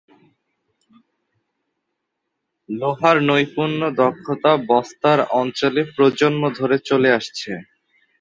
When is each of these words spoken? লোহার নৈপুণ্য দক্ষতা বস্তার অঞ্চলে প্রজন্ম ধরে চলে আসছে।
লোহার 2.69 3.17
নৈপুণ্য 3.21 3.81
দক্ষতা 3.97 4.51
বস্তার 4.69 5.19
অঞ্চলে 5.33 5.81
প্রজন্ম 5.95 6.43
ধরে 6.57 6.77
চলে 6.89 7.09
আসছে। 7.11 7.51